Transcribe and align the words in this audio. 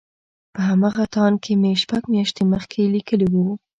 په 0.53 0.59
همغه 0.69 1.03
تاند 1.13 1.37
کې 1.43 1.53
مې 1.61 1.71
شپږ 1.81 2.03
مياشتې 2.13 2.43
مخکې 2.53 2.91
ليکلي 2.95 3.27
وو. 3.29 3.47